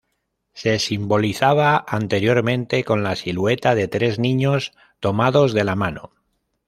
[0.53, 6.09] Se simbolizaba anteriormente con la silueta de tres niños tomados de la mano.